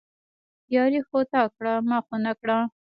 ياري 0.75 1.01
خو 1.07 1.19
تا 1.31 1.41
کړه، 1.55 1.73
ما 1.87 1.97
خو 2.05 2.15
نه 2.25 2.33
کړه 2.39 2.57